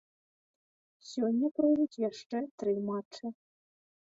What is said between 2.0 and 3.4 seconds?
яшчэ тры матчы.